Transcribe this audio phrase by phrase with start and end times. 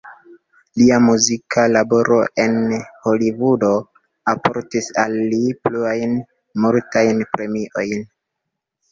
[0.81, 2.55] Lia muzika laboro en
[3.03, 3.69] Holivudo
[4.33, 6.15] alportis al li pluajn
[6.65, 8.03] multajn premiojn.